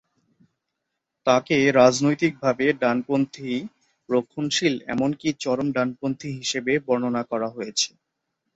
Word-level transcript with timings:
তাঁকে 1.27 1.57
রাজনৈতিকভাবে 1.73 2.65
ডানপন্থী, 2.81 3.51
রক্ষণশীল 4.09 4.75
এমনকি 4.87 5.27
চরম-ডানপন্থী 5.39 6.29
হিসেবে 6.39 6.73
বর্ণনা 6.87 7.21
করা 7.31 7.47
হয়েছে। 7.49 7.89